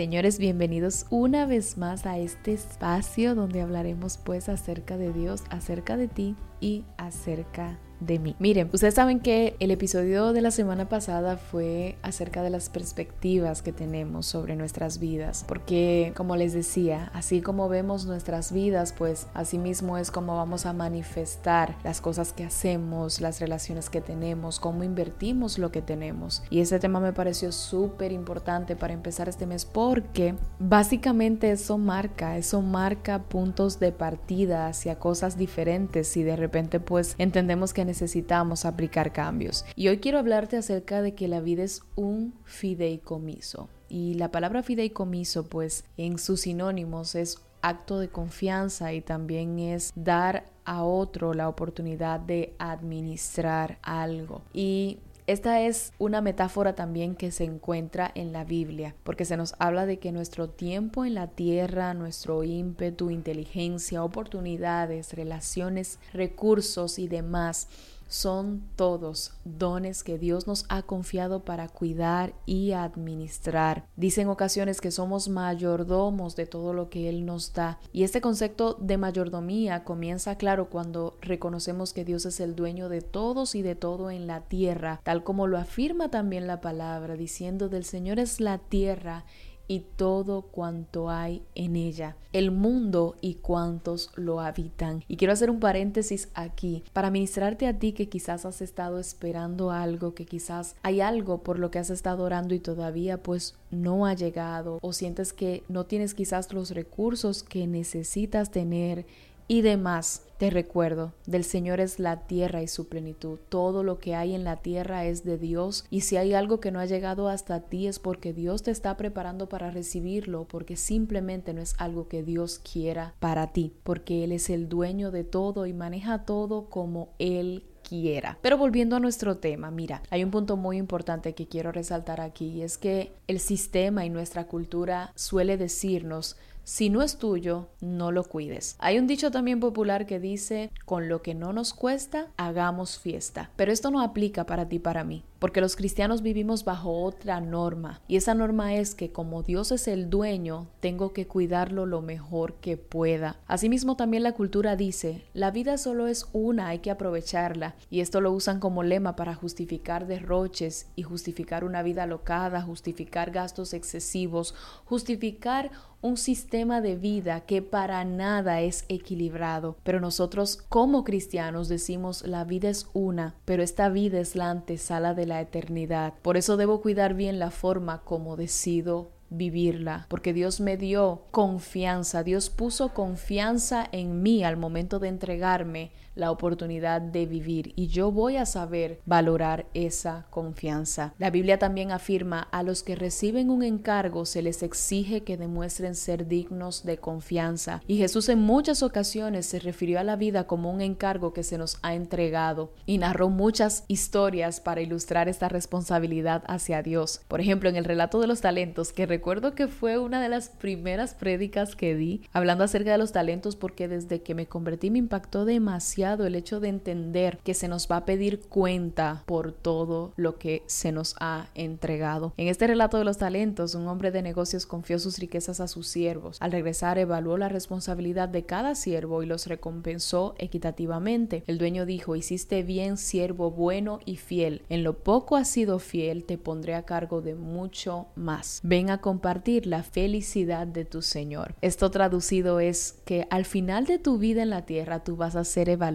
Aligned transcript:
Señores, 0.00 0.38
bienvenidos 0.38 1.04
una 1.10 1.44
vez 1.44 1.76
más 1.76 2.06
a 2.06 2.16
este 2.16 2.54
espacio 2.54 3.34
donde 3.34 3.60
hablaremos 3.60 4.16
pues 4.16 4.48
acerca 4.48 4.96
de 4.96 5.12
Dios, 5.12 5.42
acerca 5.50 5.98
de 5.98 6.08
ti 6.08 6.36
y 6.58 6.86
acerca 6.96 7.78
de 8.00 8.18
mí. 8.18 8.34
Miren, 8.38 8.70
ustedes 8.72 8.94
saben 8.94 9.20
que 9.20 9.56
el 9.60 9.70
episodio 9.70 10.32
de 10.32 10.40
la 10.40 10.50
semana 10.50 10.88
pasada 10.88 11.36
fue 11.36 11.96
acerca 12.02 12.42
de 12.42 12.50
las 12.50 12.68
perspectivas 12.68 13.62
que 13.62 13.72
tenemos 13.72 14.26
sobre 14.26 14.56
nuestras 14.56 14.98
vidas, 14.98 15.44
porque 15.46 16.12
como 16.16 16.36
les 16.36 16.52
decía, 16.52 17.10
así 17.14 17.40
como 17.40 17.68
vemos 17.68 18.06
nuestras 18.06 18.52
vidas, 18.52 18.94
pues 18.96 19.26
así 19.34 19.58
mismo 19.58 19.98
es 19.98 20.10
como 20.10 20.36
vamos 20.36 20.66
a 20.66 20.72
manifestar 20.72 21.76
las 21.84 22.00
cosas 22.00 22.32
que 22.32 22.44
hacemos, 22.44 23.20
las 23.20 23.40
relaciones 23.40 23.90
que 23.90 24.00
tenemos, 24.00 24.60
cómo 24.60 24.84
invertimos 24.84 25.58
lo 25.58 25.70
que 25.70 25.82
tenemos. 25.82 26.42
Y 26.50 26.60
ese 26.60 26.78
tema 26.78 27.00
me 27.00 27.12
pareció 27.12 27.52
súper 27.52 28.12
importante 28.12 28.76
para 28.76 28.94
empezar 28.94 29.28
este 29.28 29.46
mes 29.46 29.64
porque 29.64 30.34
básicamente 30.58 31.50
eso 31.50 31.78
marca, 31.78 32.36
eso 32.36 32.62
marca 32.62 33.20
puntos 33.20 33.78
de 33.78 33.92
partida 33.92 34.66
hacia 34.66 34.98
cosas 34.98 35.36
diferentes 35.36 36.16
y 36.16 36.22
de 36.22 36.36
repente 36.36 36.80
pues 36.80 37.14
entendemos 37.18 37.72
que 37.72 37.84
necesitamos 37.90 38.64
aplicar 38.64 39.12
cambios. 39.12 39.64
Y 39.74 39.88
hoy 39.88 39.98
quiero 39.98 40.18
hablarte 40.18 40.56
acerca 40.56 41.02
de 41.02 41.14
que 41.14 41.28
la 41.28 41.40
vida 41.40 41.64
es 41.64 41.82
un 41.96 42.34
fideicomiso. 42.44 43.68
Y 43.88 44.14
la 44.14 44.30
palabra 44.30 44.62
fideicomiso, 44.62 45.48
pues 45.48 45.84
en 45.96 46.18
sus 46.18 46.42
sinónimos 46.42 47.16
es 47.16 47.38
acto 47.62 47.98
de 47.98 48.08
confianza 48.08 48.92
y 48.92 49.00
también 49.00 49.58
es 49.58 49.92
dar 49.96 50.44
a 50.64 50.84
otro 50.84 51.34
la 51.34 51.48
oportunidad 51.48 52.20
de 52.20 52.54
administrar 52.58 53.78
algo. 53.82 54.42
Y 54.54 54.98
esta 55.30 55.60
es 55.60 55.92
una 55.98 56.20
metáfora 56.20 56.74
también 56.74 57.14
que 57.14 57.30
se 57.30 57.44
encuentra 57.44 58.10
en 58.16 58.32
la 58.32 58.42
Biblia, 58.42 58.96
porque 59.04 59.24
se 59.24 59.36
nos 59.36 59.54
habla 59.60 59.86
de 59.86 60.00
que 60.00 60.10
nuestro 60.10 60.48
tiempo 60.48 61.04
en 61.04 61.14
la 61.14 61.28
tierra, 61.28 61.94
nuestro 61.94 62.42
ímpetu, 62.42 63.10
inteligencia, 63.10 64.02
oportunidades, 64.02 65.12
relaciones, 65.12 66.00
recursos 66.12 66.98
y 66.98 67.06
demás 67.06 67.68
son 68.10 68.64
todos 68.74 69.34
dones 69.44 70.02
que 70.02 70.18
Dios 70.18 70.48
nos 70.48 70.66
ha 70.68 70.82
confiado 70.82 71.44
para 71.44 71.68
cuidar 71.68 72.34
y 72.44 72.72
administrar. 72.72 73.86
Dicen 73.96 74.28
ocasiones 74.28 74.80
que 74.80 74.90
somos 74.90 75.28
mayordomos 75.28 76.34
de 76.34 76.46
todo 76.46 76.74
lo 76.74 76.90
que 76.90 77.08
Él 77.08 77.24
nos 77.24 77.54
da. 77.54 77.78
Y 77.92 78.02
este 78.02 78.20
concepto 78.20 78.74
de 78.74 78.98
mayordomía 78.98 79.84
comienza 79.84 80.36
claro 80.36 80.68
cuando 80.70 81.16
reconocemos 81.20 81.92
que 81.92 82.04
Dios 82.04 82.26
es 82.26 82.40
el 82.40 82.56
dueño 82.56 82.88
de 82.88 83.00
todos 83.00 83.54
y 83.54 83.62
de 83.62 83.76
todo 83.76 84.10
en 84.10 84.26
la 84.26 84.40
tierra, 84.42 85.00
tal 85.04 85.22
como 85.22 85.46
lo 85.46 85.56
afirma 85.56 86.10
también 86.10 86.48
la 86.48 86.60
palabra, 86.60 87.14
diciendo 87.14 87.68
del 87.68 87.84
Señor 87.84 88.18
es 88.18 88.40
la 88.40 88.58
tierra 88.58 89.24
y 89.70 89.84
todo 89.94 90.42
cuanto 90.42 91.10
hay 91.10 91.44
en 91.54 91.76
ella, 91.76 92.16
el 92.32 92.50
mundo 92.50 93.14
y 93.20 93.34
cuantos 93.34 94.10
lo 94.16 94.40
habitan. 94.40 95.04
Y 95.06 95.16
quiero 95.16 95.32
hacer 95.32 95.48
un 95.48 95.60
paréntesis 95.60 96.28
aquí 96.34 96.82
para 96.92 97.12
ministrarte 97.12 97.68
a 97.68 97.78
ti 97.78 97.92
que 97.92 98.08
quizás 98.08 98.44
has 98.44 98.62
estado 98.62 98.98
esperando 98.98 99.70
algo, 99.70 100.12
que 100.12 100.26
quizás 100.26 100.74
hay 100.82 101.00
algo 101.00 101.44
por 101.44 101.60
lo 101.60 101.70
que 101.70 101.78
has 101.78 101.90
estado 101.90 102.24
orando 102.24 102.52
y 102.52 102.58
todavía 102.58 103.22
pues 103.22 103.54
no 103.70 104.06
ha 104.06 104.14
llegado 104.14 104.80
o 104.82 104.92
sientes 104.92 105.32
que 105.32 105.62
no 105.68 105.86
tienes 105.86 106.14
quizás 106.14 106.52
los 106.52 106.70
recursos 106.70 107.44
que 107.44 107.68
necesitas 107.68 108.50
tener 108.50 109.06
y 109.46 109.62
demás. 109.62 110.22
Te 110.40 110.48
recuerdo, 110.48 111.12
del 111.26 111.44
Señor 111.44 111.80
es 111.80 111.98
la 111.98 112.26
tierra 112.26 112.62
y 112.62 112.66
su 112.66 112.88
plenitud. 112.88 113.38
Todo 113.50 113.82
lo 113.82 113.98
que 113.98 114.14
hay 114.14 114.34
en 114.34 114.42
la 114.42 114.56
tierra 114.56 115.04
es 115.04 115.22
de 115.22 115.36
Dios 115.36 115.84
y 115.90 116.00
si 116.00 116.16
hay 116.16 116.32
algo 116.32 116.60
que 116.60 116.70
no 116.70 116.80
ha 116.80 116.86
llegado 116.86 117.28
hasta 117.28 117.60
ti 117.60 117.86
es 117.86 117.98
porque 117.98 118.32
Dios 118.32 118.62
te 118.62 118.70
está 118.70 118.96
preparando 118.96 119.50
para 119.50 119.70
recibirlo, 119.70 120.46
porque 120.48 120.76
simplemente 120.78 121.52
no 121.52 121.60
es 121.60 121.74
algo 121.76 122.08
que 122.08 122.22
Dios 122.22 122.58
quiera 122.58 123.12
para 123.20 123.48
ti, 123.48 123.74
porque 123.82 124.24
Él 124.24 124.32
es 124.32 124.48
el 124.48 124.70
dueño 124.70 125.10
de 125.10 125.24
todo 125.24 125.66
y 125.66 125.74
maneja 125.74 126.24
todo 126.24 126.70
como 126.70 127.10
Él 127.18 127.64
quiera. 127.86 128.38
Pero 128.40 128.56
volviendo 128.56 128.96
a 128.96 129.00
nuestro 129.00 129.36
tema, 129.36 129.70
mira, 129.70 130.02
hay 130.08 130.24
un 130.24 130.30
punto 130.30 130.56
muy 130.56 130.78
importante 130.78 131.34
que 131.34 131.48
quiero 131.48 131.70
resaltar 131.70 132.22
aquí 132.22 132.46
y 132.46 132.62
es 132.62 132.78
que 132.78 133.12
el 133.26 133.40
sistema 133.40 134.06
y 134.06 134.08
nuestra 134.08 134.46
cultura 134.46 135.12
suele 135.16 135.58
decirnos 135.58 136.38
si 136.64 136.90
no 136.90 137.02
es 137.02 137.16
tuyo, 137.16 137.68
no 137.80 138.12
lo 138.12 138.24
cuides. 138.24 138.76
Hay 138.78 138.98
un 138.98 139.06
dicho 139.06 139.30
también 139.30 139.60
popular 139.60 140.06
que 140.06 140.20
dice, 140.20 140.70
con 140.84 141.08
lo 141.08 141.22
que 141.22 141.34
no 141.34 141.52
nos 141.52 141.74
cuesta, 141.74 142.28
hagamos 142.36 142.98
fiesta. 142.98 143.50
Pero 143.56 143.72
esto 143.72 143.90
no 143.90 144.00
aplica 144.00 144.44
para 144.46 144.68
ti, 144.68 144.78
para 144.78 145.04
mí 145.04 145.24
porque 145.40 145.62
los 145.62 145.74
cristianos 145.74 146.22
vivimos 146.22 146.64
bajo 146.64 147.02
otra 147.02 147.40
norma 147.40 148.00
y 148.06 148.16
esa 148.16 148.34
norma 148.34 148.74
es 148.74 148.94
que 148.94 149.10
como 149.10 149.42
Dios 149.42 149.72
es 149.72 149.88
el 149.88 150.10
dueño, 150.10 150.68
tengo 150.80 151.12
que 151.12 151.26
cuidarlo 151.26 151.86
lo 151.86 152.02
mejor 152.02 152.54
que 152.56 152.76
pueda. 152.76 153.40
Asimismo 153.46 153.96
también 153.96 154.22
la 154.22 154.32
cultura 154.32 154.76
dice, 154.76 155.24
la 155.32 155.50
vida 155.50 155.78
solo 155.78 156.06
es 156.06 156.26
una, 156.32 156.68
hay 156.68 156.80
que 156.80 156.90
aprovecharla 156.90 157.74
y 157.88 158.00
esto 158.00 158.20
lo 158.20 158.32
usan 158.32 158.60
como 158.60 158.82
lema 158.82 159.16
para 159.16 159.34
justificar 159.34 160.06
derroches 160.06 160.88
y 160.94 161.02
justificar 161.02 161.64
una 161.64 161.82
vida 161.82 162.02
alocada, 162.02 162.60
justificar 162.60 163.30
gastos 163.30 163.72
excesivos, 163.72 164.54
justificar 164.84 165.70
un 166.02 166.16
sistema 166.16 166.80
de 166.80 166.96
vida 166.96 167.40
que 167.40 167.62
para 167.62 168.04
nada 168.04 168.60
es 168.60 168.84
equilibrado. 168.88 169.76
Pero 169.82 170.00
nosotros 170.00 170.56
como 170.68 171.04
cristianos 171.04 171.68
decimos 171.68 172.26
la 172.26 172.44
vida 172.44 172.68
es 172.68 172.88
una, 172.92 173.34
pero 173.44 173.62
esta 173.62 173.88
vida 173.88 174.20
es 174.20 174.36
la 174.36 174.50
antesala 174.50 175.14
de 175.14 175.26
la 175.26 175.40
eternidad. 175.40 176.14
Por 176.22 176.36
eso 176.36 176.56
debo 176.56 176.80
cuidar 176.80 177.14
bien 177.14 177.38
la 177.38 177.50
forma 177.50 178.02
como 178.02 178.36
decido 178.36 179.10
vivirla, 179.30 180.06
porque 180.08 180.32
Dios 180.32 180.60
me 180.60 180.76
dio 180.76 181.22
confianza, 181.30 182.24
Dios 182.24 182.50
puso 182.50 182.92
confianza 182.92 183.88
en 183.92 184.22
mí 184.22 184.42
al 184.42 184.56
momento 184.56 184.98
de 184.98 185.08
entregarme 185.08 185.92
la 186.14 186.30
oportunidad 186.30 187.00
de 187.00 187.26
vivir 187.26 187.72
y 187.76 187.86
yo 187.86 188.10
voy 188.10 188.36
a 188.36 188.46
saber 188.46 189.00
valorar 189.06 189.66
esa 189.74 190.26
confianza. 190.30 191.14
La 191.18 191.30
Biblia 191.30 191.58
también 191.58 191.92
afirma 191.92 192.40
a 192.40 192.62
los 192.62 192.82
que 192.82 192.96
reciben 192.96 193.50
un 193.50 193.62
encargo 193.62 194.26
se 194.26 194.42
les 194.42 194.62
exige 194.62 195.22
que 195.22 195.36
demuestren 195.36 195.94
ser 195.94 196.26
dignos 196.26 196.84
de 196.84 196.98
confianza 196.98 197.82
y 197.86 197.98
Jesús 197.98 198.28
en 198.28 198.40
muchas 198.40 198.82
ocasiones 198.82 199.46
se 199.46 199.60
refirió 199.60 200.00
a 200.00 200.04
la 200.04 200.16
vida 200.16 200.46
como 200.46 200.70
un 200.70 200.80
encargo 200.80 201.32
que 201.32 201.42
se 201.42 201.58
nos 201.58 201.78
ha 201.82 201.94
entregado 201.94 202.72
y 202.86 202.98
narró 202.98 203.28
muchas 203.30 203.84
historias 203.88 204.60
para 204.60 204.80
ilustrar 204.80 205.28
esta 205.28 205.48
responsabilidad 205.48 206.42
hacia 206.46 206.82
Dios. 206.82 207.20
Por 207.28 207.40
ejemplo, 207.40 207.68
en 207.68 207.76
el 207.76 207.84
relato 207.84 208.20
de 208.20 208.26
los 208.26 208.40
talentos, 208.40 208.92
que 208.92 209.06
recuerdo 209.06 209.54
que 209.54 209.68
fue 209.68 209.98
una 209.98 210.20
de 210.20 210.28
las 210.28 210.48
primeras 210.48 211.14
prédicas 211.14 211.76
que 211.76 211.94
di 211.94 212.22
hablando 212.32 212.64
acerca 212.64 212.92
de 212.92 212.98
los 212.98 213.12
talentos 213.12 213.56
porque 213.56 213.88
desde 213.88 214.22
que 214.22 214.34
me 214.34 214.46
convertí 214.46 214.90
me 214.90 214.98
impactó 214.98 215.44
demasiado 215.44 215.99
el 216.00 216.34
hecho 216.34 216.60
de 216.60 216.68
entender 216.68 217.38
que 217.44 217.52
se 217.52 217.68
nos 217.68 217.86
va 217.90 217.96
a 217.96 218.04
pedir 218.06 218.40
cuenta 218.40 219.22
por 219.26 219.52
todo 219.52 220.12
lo 220.16 220.38
que 220.38 220.62
se 220.66 220.92
nos 220.92 221.14
ha 221.20 221.48
entregado. 221.54 222.32
En 222.38 222.48
este 222.48 222.66
relato 222.66 222.96
de 222.96 223.04
los 223.04 223.18
talentos, 223.18 223.74
un 223.74 223.86
hombre 223.86 224.10
de 224.10 224.22
negocios 224.22 224.64
confió 224.64 224.98
sus 224.98 225.18
riquezas 225.18 225.60
a 225.60 225.68
sus 225.68 225.88
siervos. 225.88 226.38
Al 226.40 226.52
regresar, 226.52 226.98
evaluó 226.98 227.36
la 227.36 227.50
responsabilidad 227.50 228.30
de 228.30 228.46
cada 228.46 228.74
siervo 228.74 229.22
y 229.22 229.26
los 229.26 229.46
recompensó 229.46 230.34
equitativamente. 230.38 231.44
El 231.46 231.58
dueño 231.58 231.84
dijo, 231.84 232.16
hiciste 232.16 232.62
bien, 232.62 232.96
siervo 232.96 233.50
bueno 233.50 234.00
y 234.06 234.16
fiel. 234.16 234.62
En 234.70 234.82
lo 234.82 234.98
poco 234.98 235.36
has 235.36 235.48
sido 235.48 235.78
fiel, 235.78 236.24
te 236.24 236.38
pondré 236.38 236.74
a 236.76 236.84
cargo 236.84 237.20
de 237.20 237.34
mucho 237.34 238.06
más. 238.14 238.60
Ven 238.62 238.88
a 238.88 239.02
compartir 239.02 239.66
la 239.66 239.82
felicidad 239.82 240.66
de 240.66 240.86
tu 240.86 241.02
Señor. 241.02 241.54
Esto 241.60 241.90
traducido 241.90 242.58
es 242.58 242.96
que 243.04 243.26
al 243.28 243.44
final 243.44 243.84
de 243.84 243.98
tu 243.98 244.16
vida 244.16 244.42
en 244.42 244.50
la 244.50 244.64
tierra 244.64 245.04
tú 245.04 245.16
vas 245.16 245.36
a 245.36 245.44
ser 245.44 245.68
evaluado 245.68 245.89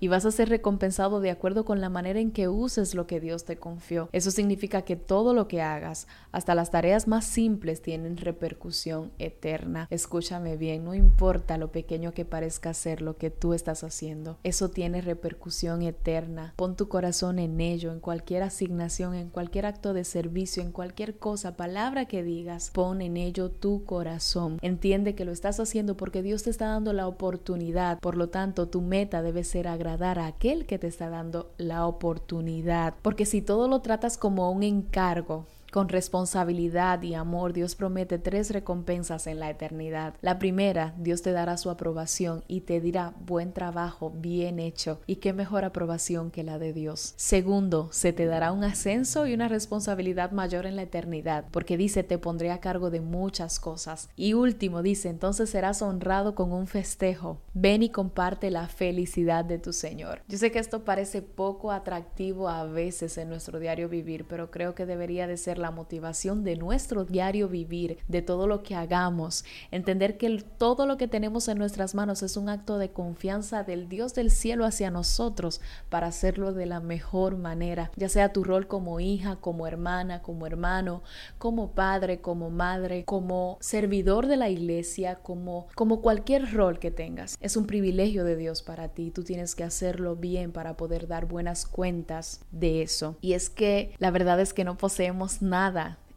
y 0.00 0.08
vas 0.08 0.26
a 0.26 0.30
ser 0.30 0.48
recompensado 0.48 1.20
de 1.20 1.30
acuerdo 1.30 1.64
con 1.64 1.80
la 1.80 1.88
manera 1.88 2.20
en 2.20 2.30
que 2.30 2.48
uses 2.48 2.94
lo 2.94 3.06
que 3.06 3.20
Dios 3.20 3.44
te 3.44 3.56
confió. 3.56 4.08
Eso 4.12 4.30
significa 4.30 4.82
que 4.82 4.96
todo 4.96 5.32
lo 5.32 5.48
que 5.48 5.62
hagas, 5.62 6.06
hasta 6.30 6.54
las 6.54 6.70
tareas 6.70 7.08
más 7.08 7.24
simples, 7.24 7.80
tienen 7.80 8.16
repercusión 8.18 9.12
eterna. 9.18 9.86
Escúchame 9.90 10.56
bien, 10.56 10.84
no 10.84 10.94
importa 10.94 11.56
lo 11.56 11.72
pequeño 11.72 12.12
que 12.12 12.24
parezca 12.24 12.74
ser 12.74 13.00
lo 13.00 13.16
que 13.16 13.30
tú 13.30 13.54
estás 13.54 13.82
haciendo, 13.82 14.38
eso 14.42 14.68
tiene 14.68 15.00
repercusión 15.00 15.82
eterna. 15.82 16.52
Pon 16.56 16.76
tu 16.76 16.88
corazón 16.88 17.38
en 17.38 17.60
ello, 17.60 17.92
en 17.92 18.00
cualquier 18.00 18.42
asignación, 18.42 19.14
en 19.14 19.30
cualquier 19.30 19.66
acto 19.66 19.94
de 19.94 20.04
servicio, 20.04 20.62
en 20.62 20.72
cualquier 20.72 21.16
cosa, 21.16 21.56
palabra 21.56 22.04
que 22.04 22.22
digas, 22.22 22.70
pon 22.72 23.00
en 23.00 23.16
ello 23.16 23.50
tu 23.50 23.84
corazón. 23.84 24.58
Entiende 24.60 25.14
que 25.14 25.24
lo 25.24 25.32
estás 25.32 25.60
haciendo 25.60 25.96
porque 25.96 26.22
Dios 26.22 26.42
te 26.42 26.50
está 26.50 26.66
dando 26.66 26.92
la 26.92 27.06
oportunidad, 27.06 27.98
por 28.00 28.16
lo 28.16 28.28
tanto 28.28 28.68
tu 28.68 28.80
meta 28.82 29.22
debe 29.30 29.44
ser 29.44 29.68
agradar 29.68 30.18
a 30.18 30.26
aquel 30.26 30.66
que 30.66 30.76
te 30.76 30.88
está 30.88 31.08
dando 31.08 31.52
la 31.56 31.86
oportunidad. 31.86 32.94
Porque 33.00 33.26
si 33.26 33.42
todo 33.42 33.68
lo 33.68 33.80
tratas 33.80 34.18
como 34.18 34.50
un 34.50 34.64
encargo, 34.64 35.46
con 35.70 35.88
responsabilidad 35.88 37.02
y 37.02 37.14
amor, 37.14 37.52
Dios 37.52 37.74
promete 37.74 38.18
tres 38.18 38.50
recompensas 38.50 39.26
en 39.26 39.40
la 39.40 39.50
eternidad. 39.50 40.14
La 40.20 40.38
primera, 40.38 40.94
Dios 40.98 41.22
te 41.22 41.32
dará 41.32 41.56
su 41.56 41.70
aprobación 41.70 42.44
y 42.48 42.62
te 42.62 42.80
dirá 42.80 43.14
buen 43.24 43.52
trabajo, 43.52 44.10
bien 44.10 44.58
hecho. 44.58 45.00
¿Y 45.06 45.16
qué 45.16 45.32
mejor 45.32 45.64
aprobación 45.64 46.30
que 46.30 46.42
la 46.42 46.58
de 46.58 46.72
Dios? 46.72 47.14
Segundo, 47.16 47.88
se 47.92 48.12
te 48.12 48.26
dará 48.26 48.52
un 48.52 48.64
ascenso 48.64 49.26
y 49.26 49.34
una 49.34 49.48
responsabilidad 49.48 50.32
mayor 50.32 50.66
en 50.66 50.76
la 50.76 50.82
eternidad, 50.82 51.44
porque 51.50 51.76
dice, 51.76 52.02
te 52.02 52.18
pondré 52.18 52.50
a 52.50 52.60
cargo 52.60 52.90
de 52.90 53.00
muchas 53.00 53.60
cosas. 53.60 54.08
Y 54.16 54.34
último, 54.34 54.82
dice, 54.82 55.08
entonces 55.08 55.50
serás 55.50 55.82
honrado 55.82 56.34
con 56.34 56.52
un 56.52 56.66
festejo. 56.66 57.38
Ven 57.54 57.82
y 57.82 57.90
comparte 57.90 58.50
la 58.50 58.68
felicidad 58.68 59.44
de 59.44 59.58
tu 59.58 59.72
Señor. 59.72 60.22
Yo 60.28 60.38
sé 60.38 60.50
que 60.50 60.58
esto 60.58 60.84
parece 60.84 61.22
poco 61.22 61.72
atractivo 61.72 62.48
a 62.48 62.64
veces 62.64 63.16
en 63.18 63.28
nuestro 63.28 63.58
diario 63.58 63.88
vivir, 63.88 64.26
pero 64.26 64.50
creo 64.50 64.74
que 64.74 64.86
debería 64.86 65.26
de 65.26 65.36
ser 65.36 65.58
la 65.60 65.70
motivación 65.70 66.44
de 66.44 66.56
nuestro 66.56 67.04
diario 67.04 67.48
vivir, 67.48 67.98
de 68.08 68.22
todo 68.22 68.46
lo 68.46 68.62
que 68.62 68.74
hagamos, 68.74 69.44
entender 69.70 70.16
que 70.16 70.44
todo 70.58 70.86
lo 70.86 70.96
que 70.96 71.08
tenemos 71.08 71.48
en 71.48 71.58
nuestras 71.58 71.94
manos 71.94 72.22
es 72.22 72.36
un 72.36 72.48
acto 72.48 72.78
de 72.78 72.90
confianza 72.90 73.62
del 73.62 73.88
Dios 73.88 74.14
del 74.14 74.30
cielo 74.30 74.64
hacia 74.64 74.90
nosotros 74.90 75.60
para 75.88 76.08
hacerlo 76.08 76.52
de 76.52 76.66
la 76.66 76.80
mejor 76.80 77.36
manera, 77.36 77.90
ya 77.96 78.08
sea 78.08 78.32
tu 78.32 78.44
rol 78.44 78.66
como 78.66 79.00
hija, 79.00 79.36
como 79.36 79.66
hermana, 79.66 80.22
como 80.22 80.46
hermano, 80.46 81.02
como 81.38 81.72
padre, 81.72 82.20
como 82.20 82.50
madre, 82.50 83.04
como 83.04 83.58
servidor 83.60 84.26
de 84.26 84.36
la 84.36 84.48
iglesia, 84.48 85.16
como, 85.16 85.68
como 85.74 86.00
cualquier 86.00 86.52
rol 86.52 86.78
que 86.78 86.90
tengas. 86.90 87.36
Es 87.40 87.56
un 87.56 87.66
privilegio 87.66 88.24
de 88.24 88.36
Dios 88.36 88.62
para 88.62 88.88
ti, 88.88 89.10
tú 89.10 89.22
tienes 89.22 89.54
que 89.54 89.64
hacerlo 89.64 90.16
bien 90.16 90.52
para 90.52 90.76
poder 90.76 91.06
dar 91.06 91.26
buenas 91.26 91.66
cuentas 91.66 92.40
de 92.50 92.82
eso. 92.82 93.16
Y 93.20 93.34
es 93.34 93.50
que 93.50 93.94
la 93.98 94.10
verdad 94.10 94.40
es 94.40 94.52
que 94.54 94.64
no 94.64 94.76
poseemos 94.76 95.42
nada 95.42 95.49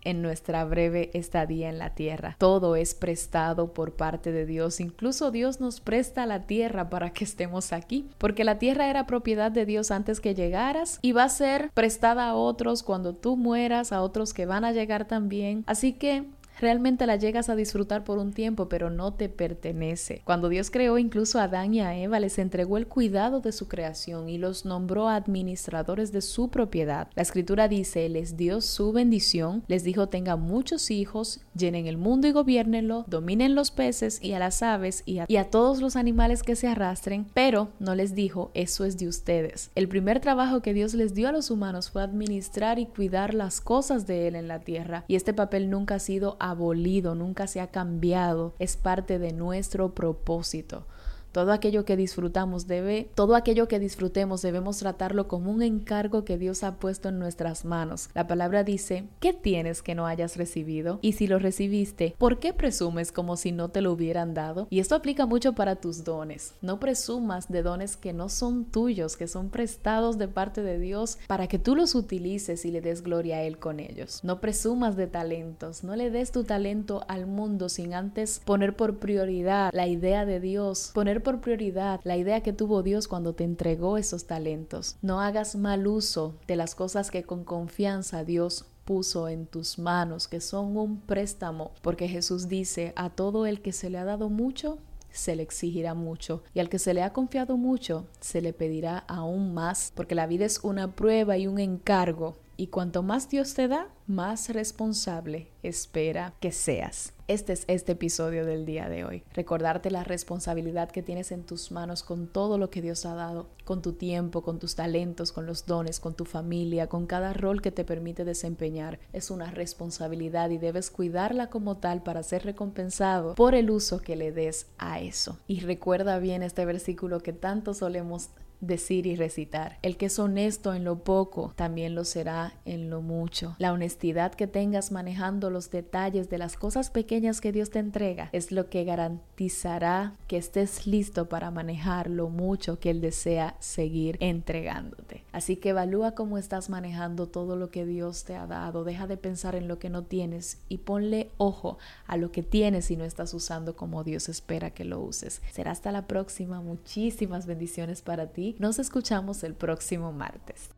en 0.05 0.21
nuestra 0.21 0.65
breve 0.65 1.11
estadía 1.13 1.69
en 1.69 1.77
la 1.77 1.95
tierra. 1.95 2.35
Todo 2.37 2.75
es 2.75 2.93
prestado 2.93 3.73
por 3.73 3.93
parte 3.95 4.31
de 4.31 4.45
Dios. 4.45 4.79
Incluso 4.79 5.31
Dios 5.31 5.59
nos 5.59 5.79
presta 5.79 6.25
la 6.25 6.45
tierra 6.45 6.89
para 6.89 7.11
que 7.11 7.23
estemos 7.23 7.73
aquí, 7.73 8.09
porque 8.17 8.43
la 8.43 8.59
tierra 8.59 8.89
era 8.89 9.07
propiedad 9.07 9.51
de 9.51 9.65
Dios 9.65 9.91
antes 9.91 10.19
que 10.19 10.35
llegaras 10.35 10.99
y 11.01 11.11
va 11.11 11.23
a 11.23 11.29
ser 11.29 11.71
prestada 11.73 12.27
a 12.27 12.35
otros 12.35 12.83
cuando 12.83 13.15
tú 13.15 13.37
mueras, 13.37 13.91
a 13.91 14.01
otros 14.01 14.33
que 14.33 14.45
van 14.45 14.65
a 14.65 14.71
llegar 14.71 15.05
también. 15.05 15.63
Así 15.67 15.93
que 15.93 16.25
realmente 16.59 17.05
la 17.07 17.15
llegas 17.15 17.49
a 17.49 17.55
disfrutar 17.55 18.03
por 18.03 18.17
un 18.17 18.33
tiempo, 18.33 18.69
pero 18.69 18.89
no 18.89 19.13
te 19.13 19.29
pertenece. 19.29 20.21
Cuando 20.25 20.49
Dios 20.49 20.71
creó 20.71 20.97
incluso 20.97 21.39
a 21.39 21.43
Adán 21.43 21.73
y 21.73 21.81
a 21.81 21.95
Eva, 21.97 22.19
les 22.19 22.39
entregó 22.39 22.77
el 22.77 22.87
cuidado 22.87 23.41
de 23.41 23.51
su 23.51 23.67
creación 23.67 24.29
y 24.29 24.37
los 24.37 24.65
nombró 24.65 25.09
administradores 25.09 26.11
de 26.11 26.21
su 26.21 26.49
propiedad. 26.49 27.07
La 27.15 27.23
escritura 27.23 27.67
dice, 27.67 28.07
les 28.09 28.37
dio 28.37 28.61
su 28.61 28.91
bendición, 28.91 29.63
les 29.67 29.83
dijo 29.83 30.07
tengan 30.07 30.41
muchos 30.41 30.91
hijos, 30.91 31.41
llenen 31.55 31.87
el 31.87 31.97
mundo 31.97 32.27
y 32.27 32.31
gobiernenlo, 32.31 33.05
dominen 33.07 33.55
los 33.55 33.71
peces 33.71 34.21
y 34.21 34.33
a 34.33 34.39
las 34.39 34.63
aves 34.63 35.03
y 35.05 35.19
a, 35.19 35.25
y 35.27 35.37
a 35.37 35.49
todos 35.49 35.81
los 35.81 35.95
animales 35.95 36.43
que 36.43 36.55
se 36.55 36.67
arrastren, 36.67 37.25
pero 37.33 37.69
no 37.79 37.95
les 37.95 38.15
dijo, 38.15 38.51
eso 38.53 38.85
es 38.85 38.97
de 38.97 39.07
ustedes. 39.07 39.71
El 39.75 39.87
primer 39.87 40.19
trabajo 40.19 40.61
que 40.61 40.73
Dios 40.73 40.93
les 40.93 41.13
dio 41.13 41.29
a 41.29 41.31
los 41.31 41.51
humanos 41.51 41.89
fue 41.89 42.03
administrar 42.03 42.79
y 42.79 42.85
cuidar 42.85 43.33
las 43.33 43.61
cosas 43.61 44.07
de 44.07 44.27
Él 44.27 44.35
en 44.35 44.47
la 44.47 44.59
tierra, 44.59 45.05
y 45.07 45.15
este 45.15 45.33
papel 45.33 45.69
nunca 45.69 45.95
ha 45.95 45.99
sido 45.99 46.37
abolido, 46.49 47.15
nunca 47.15 47.47
se 47.47 47.61
ha 47.61 47.67
cambiado, 47.67 48.53
es 48.59 48.75
parte 48.75 49.17
de 49.17 49.31
nuestro 49.31 49.93
propósito. 49.95 50.85
Todo 51.33 51.51
aquello 51.51 51.83
que 51.83 51.97
disfrutamos 51.97 52.67
debe, 52.67 53.09
todo 53.15 53.33
aquello 53.33 53.67
que 53.67 53.79
disfrutemos 53.79 54.43
debemos 54.43 54.77
tratarlo 54.77 55.27
como 55.27 55.49
un 55.49 55.63
encargo 55.63 56.23
que 56.25 56.37
Dios 56.37 56.63
ha 56.63 56.75
puesto 56.75 57.09
en 57.09 57.17
nuestras 57.17 57.65
manos. 57.65 58.11
La 58.13 58.27
palabra 58.27 58.63
dice, 58.63 59.05
¿qué 59.19 59.33
tienes 59.33 59.81
que 59.81 59.95
no 59.95 60.05
hayas 60.05 60.37
recibido? 60.37 60.99
Y 61.01 61.13
si 61.13 61.25
lo 61.25 61.39
recibiste, 61.39 62.13
¿por 62.19 62.37
qué 62.37 62.53
presumes 62.53 63.11
como 63.11 63.35
si 63.35 63.51
no 63.51 63.69
te 63.69 63.81
lo 63.81 63.93
hubieran 63.93 64.35
dado? 64.35 64.67
Y 64.69 64.79
esto 64.79 64.93
aplica 64.93 65.25
mucho 65.25 65.53
para 65.53 65.77
tus 65.77 66.03
dones. 66.03 66.53
No 66.61 66.79
presumas 66.79 67.51
de 67.51 67.63
dones 67.63 67.97
que 67.97 68.13
no 68.13 68.29
son 68.29 68.65
tuyos, 68.65 69.17
que 69.17 69.27
son 69.27 69.49
prestados 69.49 70.19
de 70.19 70.27
parte 70.27 70.61
de 70.61 70.77
Dios 70.77 71.17
para 71.25 71.47
que 71.47 71.57
tú 71.57 71.75
los 71.75 71.95
utilices 71.95 72.63
y 72.63 72.69
le 72.69 72.81
des 72.81 73.01
gloria 73.01 73.37
a 73.37 73.41
Él 73.41 73.57
con 73.57 73.79
ellos. 73.79 74.19
No 74.23 74.39
presumas 74.39 74.95
de 74.95 75.07
talentos, 75.07 75.83
no 75.83 75.95
le 75.95 76.11
des 76.11 76.31
tu 76.31 76.43
talento 76.43 77.03
al 77.07 77.25
mundo 77.25 77.69
sin 77.69 77.95
antes 77.95 78.39
poner 78.45 78.75
por 78.75 78.99
prioridad 78.99 79.71
la 79.73 79.87
idea 79.87 80.27
de 80.27 80.39
Dios, 80.39 80.91
poner 80.93 81.22
por 81.23 81.41
prioridad 81.41 82.01
la 82.03 82.17
idea 82.17 82.41
que 82.41 82.53
tuvo 82.53 82.83
Dios 82.83 83.07
cuando 83.07 83.33
te 83.33 83.43
entregó 83.43 83.97
esos 83.97 84.25
talentos. 84.27 84.97
No 85.01 85.21
hagas 85.21 85.55
mal 85.55 85.87
uso 85.87 86.35
de 86.47 86.55
las 86.55 86.75
cosas 86.75 87.09
que 87.09 87.23
con 87.23 87.43
confianza 87.43 88.23
Dios 88.23 88.65
puso 88.85 89.29
en 89.29 89.45
tus 89.47 89.79
manos, 89.79 90.27
que 90.27 90.41
son 90.41 90.77
un 90.77 90.99
préstamo, 90.99 91.71
porque 91.81 92.07
Jesús 92.07 92.47
dice, 92.47 92.93
a 92.95 93.09
todo 93.09 93.45
el 93.45 93.61
que 93.61 93.71
se 93.71 93.89
le 93.89 93.97
ha 93.97 94.05
dado 94.05 94.29
mucho, 94.29 94.77
se 95.09 95.35
le 95.35 95.43
exigirá 95.43 95.93
mucho, 95.93 96.43
y 96.53 96.59
al 96.59 96.69
que 96.69 96.79
se 96.79 96.93
le 96.93 97.03
ha 97.03 97.13
confiado 97.13 97.55
mucho, 97.55 98.07
se 98.19 98.41
le 98.41 98.51
pedirá 98.51 98.97
aún 99.07 99.53
más, 99.53 99.93
porque 99.95 100.15
la 100.15 100.27
vida 100.27 100.45
es 100.45 100.59
una 100.63 100.95
prueba 100.95 101.37
y 101.37 101.47
un 101.47 101.59
encargo, 101.59 102.35
y 102.57 102.67
cuanto 102.67 103.03
más 103.03 103.29
Dios 103.29 103.53
te 103.53 103.67
da, 103.67 103.89
más 104.05 104.49
responsable 104.49 105.47
espera 105.63 106.33
que 106.39 106.51
seas. 106.51 107.12
Este 107.29 107.53
es 107.53 107.63
este 107.67 107.93
episodio 107.93 108.45
del 108.45 108.65
día 108.65 108.89
de 108.89 109.05
hoy. 109.05 109.23
Recordarte 109.33 109.89
la 109.89 110.03
responsabilidad 110.03 110.91
que 110.91 111.01
tienes 111.01 111.31
en 111.31 111.45
tus 111.45 111.71
manos 111.71 112.03
con 112.03 112.27
todo 112.27 112.57
lo 112.57 112.69
que 112.69 112.81
Dios 112.81 113.05
ha 113.05 113.15
dado, 113.15 113.47
con 113.63 113.81
tu 113.81 113.93
tiempo, 113.93 114.41
con 114.41 114.59
tus 114.59 114.75
talentos, 114.75 115.31
con 115.31 115.45
los 115.45 115.65
dones, 115.65 116.01
con 116.01 116.15
tu 116.15 116.25
familia, 116.25 116.87
con 116.87 117.07
cada 117.07 117.31
rol 117.31 117.61
que 117.61 117.71
te 117.71 117.85
permite 117.85 118.25
desempeñar. 118.25 118.99
Es 119.13 119.31
una 119.31 119.51
responsabilidad 119.51 120.49
y 120.49 120.57
debes 120.57 120.91
cuidarla 120.91 121.49
como 121.49 121.77
tal 121.77 122.03
para 122.03 122.23
ser 122.23 122.43
recompensado 122.43 123.35
por 123.35 123.55
el 123.55 123.69
uso 123.69 124.01
que 124.01 124.17
le 124.17 124.33
des 124.33 124.67
a 124.77 124.99
eso. 124.99 125.39
Y 125.47 125.61
recuerda 125.61 126.19
bien 126.19 126.43
este 126.43 126.65
versículo 126.65 127.21
que 127.21 127.31
tanto 127.31 127.73
solemos 127.73 128.31
decir 128.65 129.05
y 129.05 129.15
recitar. 129.15 129.77
El 129.81 129.97
que 129.97 130.07
es 130.07 130.19
honesto 130.19 130.73
en 130.73 130.83
lo 130.83 131.03
poco, 131.03 131.53
también 131.55 131.95
lo 131.95 132.05
será 132.05 132.53
en 132.65 132.89
lo 132.89 133.01
mucho. 133.01 133.55
La 133.59 133.73
honestidad 133.73 134.33
que 134.33 134.47
tengas 134.47 134.91
manejando 134.91 135.49
los 135.49 135.69
detalles 135.69 136.29
de 136.29 136.37
las 136.37 136.55
cosas 136.55 136.89
pequeñas 136.89 137.41
que 137.41 137.51
Dios 137.51 137.69
te 137.69 137.79
entrega 137.79 138.29
es 138.31 138.51
lo 138.51 138.69
que 138.69 138.83
garantizará 138.83 140.15
que 140.27 140.37
estés 140.37 140.87
listo 140.87 141.29
para 141.29 141.51
manejar 141.51 142.09
lo 142.09 142.29
mucho 142.29 142.79
que 142.79 142.89
Él 142.89 143.01
desea 143.01 143.55
seguir 143.59 144.17
entregándote. 144.19 145.23
Así 145.31 145.57
que 145.57 145.69
evalúa 145.69 146.15
cómo 146.15 146.37
estás 146.37 146.69
manejando 146.69 147.27
todo 147.27 147.55
lo 147.55 147.69
que 147.69 147.85
Dios 147.85 148.23
te 148.23 148.35
ha 148.35 148.47
dado. 148.47 148.83
Deja 148.83 149.07
de 149.07 149.17
pensar 149.17 149.55
en 149.55 149.67
lo 149.67 149.79
que 149.79 149.89
no 149.89 150.03
tienes 150.03 150.59
y 150.69 150.79
ponle 150.79 151.31
ojo 151.37 151.77
a 152.07 152.17
lo 152.17 152.31
que 152.31 152.43
tienes 152.43 152.91
y 152.91 152.97
no 152.97 153.03
estás 153.03 153.33
usando 153.33 153.75
como 153.75 154.03
Dios 154.03 154.29
espera 154.29 154.71
que 154.71 154.85
lo 154.85 155.01
uses. 155.01 155.41
Será 155.51 155.71
hasta 155.71 155.91
la 155.91 156.07
próxima. 156.07 156.61
Muchísimas 156.61 157.45
bendiciones 157.45 158.01
para 158.01 158.27
ti 158.27 158.52
nos 158.59 158.79
escuchamos 158.79 159.43
el 159.43 159.55
próximo 159.55 160.11
martes. 160.11 160.69